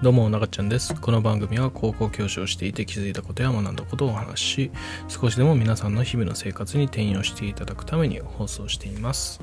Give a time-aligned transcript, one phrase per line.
[0.00, 0.94] どうも、なかちゃんです。
[0.94, 4.70] この番組は高校教師をしていて気づいたことや学んだことをお話し、
[5.08, 9.40] 少しでも皆さんの日々の生活に転用していただくために放送しています。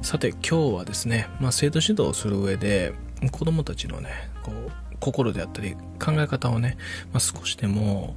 [0.00, 2.94] さて、今日はですね、まあ、生徒指導をする上で、
[3.32, 6.78] 子供たちのね、こう、心であったり考え方をね、
[7.12, 8.16] まあ、少しでも、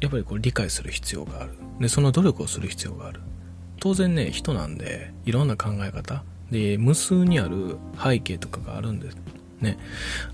[0.00, 1.50] やっぱりこう理解する必要がある。
[1.80, 3.22] で、その努力をする必要がある。
[3.80, 9.16] 当然ね、人なんで、いろんな考え方、で、無数にある背景とかがあるんです。
[9.60, 9.78] ね。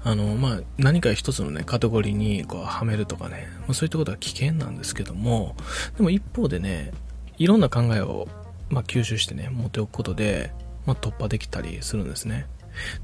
[0.02, 5.56] あの、まあ、何か一つのね、カテゴリーにこう、はめるとかね、まあ、そういったことは危険なんですけども、
[5.96, 6.92] でも一方でね、
[7.38, 8.28] いろんな考えを、
[8.70, 10.52] まあ、吸収してね、持っておくことで、
[10.86, 12.46] まあ、突破できたりするんですね。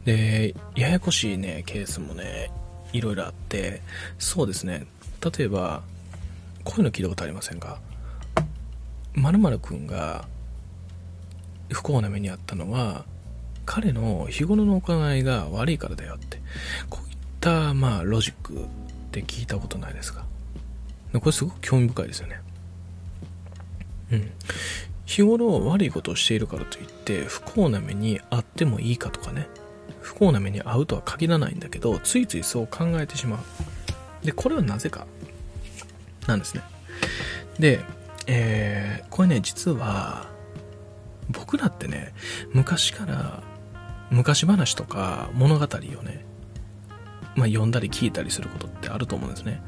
[0.05, 2.51] で、ややこしいね、ケースもね、
[2.93, 3.83] いろいろあって、
[4.19, 4.87] そうですね、
[5.37, 5.83] 例えば、
[6.65, 7.81] こういうの聞いたことありませんか？
[9.15, 10.29] 〇〇くんが
[11.71, 13.05] 不幸な目にあったのは、
[13.73, 16.39] 彼の日頃の行いが悪いからだよって。
[16.89, 18.57] こういった、まあ、ロジックっ
[19.13, 20.25] て聞いたことないですか？
[21.13, 22.41] これすごく興味深いですよね。
[24.11, 24.31] うん。
[25.07, 29.47] 日頃悪いことをしているからといって、不幸な目にあってもいいかとかね。
[30.01, 33.37] 不幸な目に遭うとは限らないんだけど、ついついそう考えてしま
[34.23, 34.27] う。
[34.27, 35.07] で、これはなぜか？
[36.27, 36.63] なんですね。
[37.61, 37.85] で、
[38.27, 40.29] えー、これね、実は、
[41.29, 42.13] 僕らってね、
[42.53, 43.45] 昔から
[44.11, 45.69] 昔話とか物語を
[46.03, 46.25] ね、
[47.37, 49.63] まあ、読んだり聞いたりすることってあると思うんですね。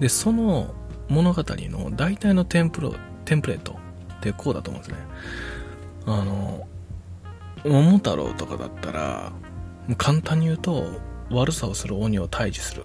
[0.00, 0.74] で、その
[1.08, 3.78] 物語の大体のテンプロテンプレート
[4.18, 5.06] ってこうだと思うんですね。
[6.06, 6.66] あの、
[7.64, 9.32] 桃太郎とかだったら、
[9.96, 12.84] 簡単に言うと、悪さをする鬼を退治する。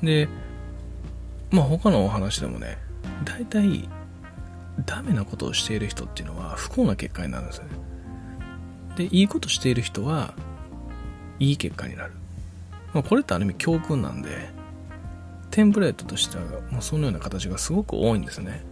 [0.00, 0.06] うん。
[0.06, 0.28] で、
[1.50, 2.78] まあ他のお話でもね、
[3.24, 3.88] 大体、
[4.86, 7.70] ダメなことをしている人っていうのは不幸な結果になるんですよね。
[8.96, 10.34] で、いいことしている人は、
[11.38, 12.12] いい結果になる。
[12.92, 14.50] まあ、これってある意味教訓なんで、
[15.50, 18.64] テンプレートとしては、もうそのような形がすごく多いんですね。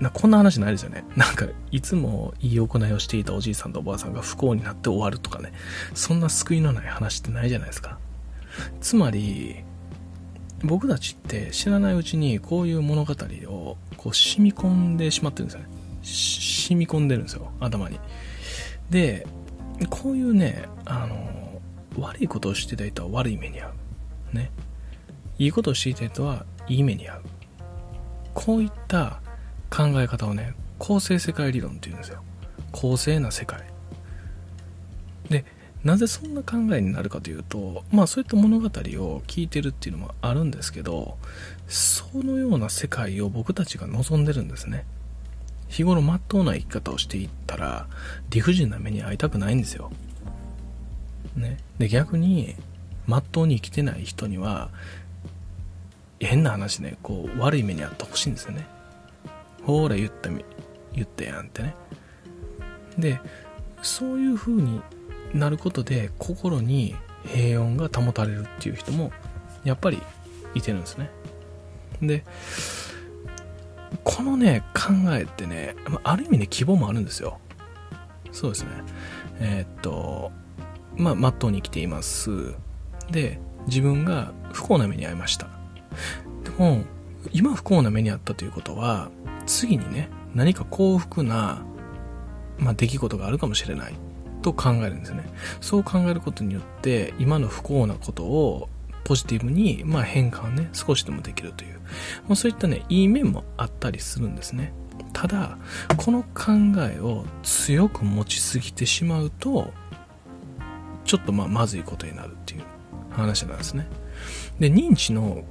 [0.00, 1.04] なこんな話ないですよね。
[1.16, 5.52] なんか、いつもいい行いをしていたおじいさんとおばあさんが不幸になって終わるとかね。
[5.94, 7.98] そんな救いのない話ってないじゃないですか。
[8.80, 9.64] つまり、
[10.62, 13.14] 僕たちって知らないうちにこういう物語
[13.48, 15.68] をこう染み込んでしまってるんですよね。
[16.02, 17.98] 染み込んでるんですよ、頭に。
[18.90, 19.26] で、
[19.90, 21.60] こういうね、あの、
[21.98, 23.70] 悪いことをしていた人は悪い目に遭
[24.32, 24.36] う。
[24.36, 24.50] ね。
[25.38, 27.22] いいことをしていた人はいい目に遭う。
[28.34, 29.20] こういった
[29.70, 32.22] 考え方をね、公正世界理論って言うんですよ。
[32.72, 33.75] 公正な世界。
[35.86, 38.68] なぜそんな考えになるかというと、まあそういった物語を
[39.28, 41.16] 聞いてるっていうのもあるんですけど、
[41.68, 44.84] そのような世界を僕たちが望んでるんですね。
[45.68, 47.86] 日頃真っ当な生き方をしていったら、
[48.30, 49.92] 理不尽な目に遭いたくないんですよ。
[51.36, 51.58] ね。
[51.78, 52.56] で、逆に、
[53.06, 54.70] 真っ当に生きてない人には、
[56.18, 58.66] 変な話ね、こう、悪い目に遭ってほしいんですよね。
[59.62, 60.44] ほーら、言ったみ、
[60.94, 61.76] 言ったやんってね。
[62.98, 63.20] で、
[63.82, 64.80] そういう風に
[65.34, 66.94] なることで、心に
[67.26, 69.12] 平穏が保たれるっていう人も、
[69.64, 70.00] やっぱり
[70.54, 71.10] いてるんですね。
[72.00, 72.24] で、
[74.04, 77.38] このね、考えってね、ある意味ね、希望もあるんですよ。
[78.32, 78.70] そうですね。
[79.40, 80.32] えーっと、
[80.96, 82.54] まあ、まっとうに生きています。
[83.10, 85.48] で、自分が不幸な目に遭いました。
[86.44, 86.82] でも、
[87.32, 89.10] 今不幸な目に遭ったということは、
[89.46, 91.62] 次にね、何か幸福な、
[92.58, 93.94] まあ、出来事があるかもしれない。
[94.46, 95.24] と考えるんですね。
[95.60, 98.68] そう考えることによって、今の不幸なことを
[99.02, 101.80] ポジティブに、まあ、変換ね、少しでもできるという。
[102.28, 104.72] まあ、そういったね、いい面もあったりするんですね。
[105.12, 105.58] ただ、
[105.96, 106.52] この考
[106.94, 109.72] えを強く持ちすぎてしまうと、
[111.04, 112.62] ちょっとまあ、まずいことになるっていう
[113.10, 113.88] 話なんですね。
[114.60, 115.42] で、認知の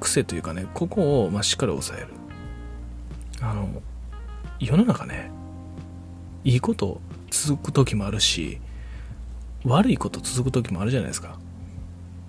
[0.00, 2.08] 癖というかね、ここをまあしっかり抑える。
[3.42, 3.68] あの、
[4.58, 5.30] 世の中ね、
[6.44, 7.00] いいこと
[7.32, 8.60] 続く時もあるし、
[9.64, 11.38] 悪いこと続く時もあるじゃないですか。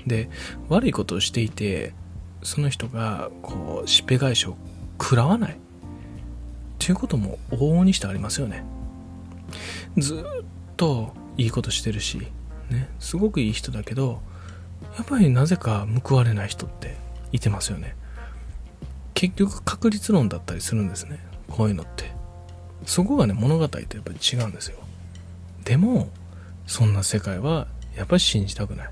[0.07, 0.29] で、
[0.69, 1.93] 悪いことをしていて、
[2.41, 4.55] その人が、こう、しっぺ返しを
[5.01, 5.53] 食らわない。
[5.53, 5.55] っ
[6.79, 8.63] ていうことも往々にしてありますよね。
[9.97, 10.45] ずっ
[10.77, 12.19] といいことしてるし、
[12.69, 14.21] ね、すごくいい人だけど、
[14.97, 16.97] やっぱりなぜか報われない人って
[17.31, 17.95] いてますよね。
[19.13, 21.19] 結局確率論だったりするんですね。
[21.49, 22.11] こういうのって。
[22.85, 24.77] そこがね、物語とやっぱり違うんですよ。
[25.65, 26.09] でも、
[26.65, 28.89] そんな世界はやっぱり信じたくない。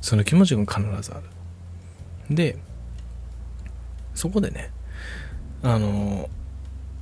[0.00, 2.34] その気持ちが必ずある。
[2.34, 2.56] で、
[4.14, 4.70] そこでね、
[5.62, 6.28] あの、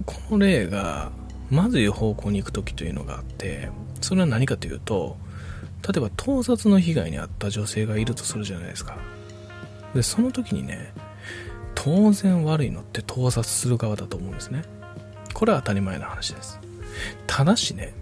[0.04, 1.12] この例が、
[1.50, 3.68] まずい方向に行く時というのがあって、
[4.00, 5.16] それは何かというと、
[5.86, 8.96] 例えば盗撮の被害に遭った女性がいるとするじゃないですか。
[9.94, 10.92] で、その時にね、
[11.74, 14.62] 当然悪いのって盗撮する側だと思うんですね。
[15.34, 16.58] これは当たり前な話です。
[17.26, 17.92] ただしね、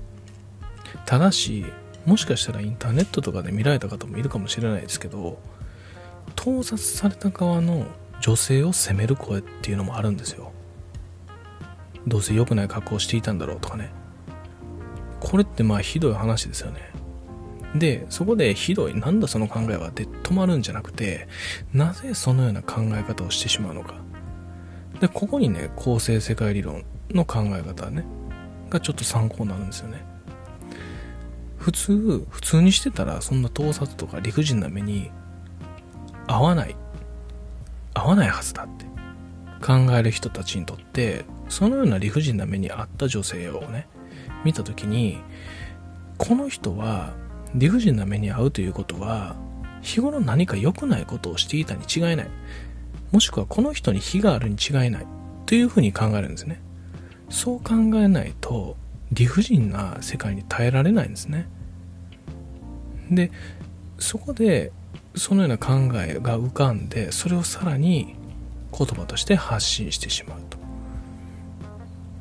[1.13, 1.67] ただし、
[2.07, 5.39] もしかしたらインターネットとかで見られた方もいるかもしれないですけど、
[6.35, 7.85] 盗撮された側の
[8.23, 10.53] 女性を責める声っていうのもあるんですよ。
[12.07, 13.91] どうせ良くない格好をしていたんだろうとかね。
[15.21, 16.81] これってまあひどい話ですよね。
[17.75, 21.29] で、そこでひどい、なんだその考えはで止まるんじゃなくて、
[21.75, 23.97] なぜそのような考え方をしてしまうのか。
[24.99, 28.03] で、ここにね、構成世界理論の考え方ね、
[28.71, 30.11] がちょっと参考になるんですよね。
[31.63, 35.13] 普通、普通にしてたらそんな盗撮とか理不尽な目に
[36.27, 36.75] 合わない、
[37.95, 38.85] 合わないはずだって
[39.65, 43.87] 考える人たちにとって、そのような理不尽な目に遭った女性をね、
[44.45, 45.21] 見た時に、
[46.19, 47.13] この人は
[47.55, 49.37] 理不尽な目に遭うということは、
[49.83, 52.29] 日頃何か良くないことをしていたに違いない。
[53.13, 55.07] もしくはこの人に非があるに違いない。
[55.47, 56.61] というふうに考えるんですね。
[57.31, 58.77] そう考えないと、
[59.13, 61.47] 理不尽な世界に耐えられないんですね。
[63.11, 63.31] で、
[63.99, 64.73] そこで、
[65.15, 68.17] そのような考えが浮かんで、それをさらに
[68.77, 70.59] 言葉として発信してしまうと。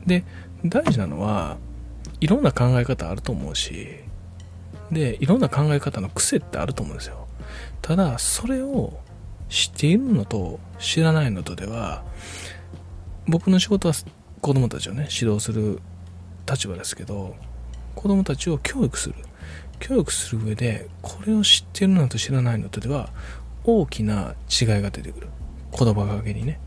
[0.05, 0.25] で、
[0.65, 1.57] 大事なのは、
[2.19, 3.87] いろんな考え方あると思うし、
[4.91, 7.27] で、いろんな考え方の癖ってあると思うんですよ。
[7.81, 8.99] ただ、それを
[9.49, 12.03] 知っているのと知らないのとでは、
[13.27, 13.93] 僕の仕事は
[14.41, 15.79] 子供たちをね、指導する
[16.49, 17.35] 立場ですけど、
[17.95, 19.15] 子供たちを教育する。
[19.79, 23.09] 教育する上で、これを知ってるのと知らないのとでは、
[23.63, 25.27] 大きな違いが出てくる。
[25.77, 26.59] 言葉がけにね。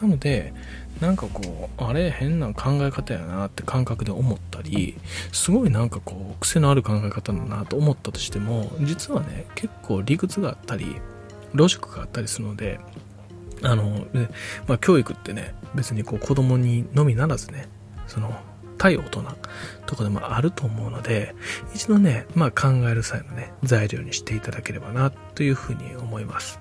[0.00, 0.52] なので、
[1.00, 4.96] なんかこう、あれ変な考え方やなって感覚で思ったり、
[5.32, 10.96] すごいなんかこう、癖のある考え方だなと思ったとしても、実はね、結構理屈があったり、
[11.52, 12.80] ロジックがあったりするので、
[13.62, 14.06] あの、
[14.66, 17.68] まあ、教育ってね、別にこう子供にのみならずね、
[18.06, 18.36] その、
[18.78, 19.24] 対大人
[19.86, 21.34] とかでもあると思うので、
[21.74, 26.58] 一度ね、まあ考える際のね、材料にしていただければな、というふうに思います。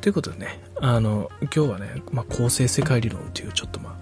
[0.00, 3.96] ということでね、あの、今日はね、まあ、構成世界理論っていうちょっとまあ、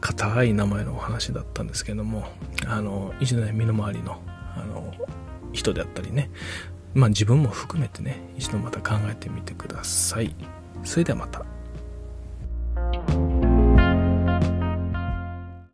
[0.00, 2.26] 硬い名前のお話だったんですけども、
[2.66, 4.94] あの、一度ね、身の回りの、あの、
[5.52, 6.30] 人であったりね、
[6.94, 10.34] まあ自分も含めてね、一度また考えてみてください。
[10.82, 11.44] それではまた。